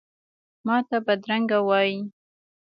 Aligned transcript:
ماته 0.65 0.97
بدرنګه 1.05 1.59
وایې، 1.69 1.99